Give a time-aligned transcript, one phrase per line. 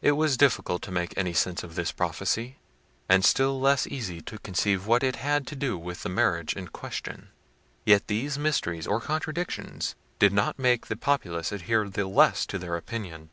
[0.00, 2.58] It was difficult to make any sense of this prophecy;
[3.08, 6.68] and still less easy to conceive what it had to do with the marriage in
[6.68, 7.30] question.
[7.84, 12.76] Yet these mysteries, or contradictions, did not make the populace adhere the less to their
[12.76, 13.30] opinion.